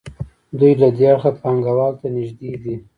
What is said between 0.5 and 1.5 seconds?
دوی له دې اړخه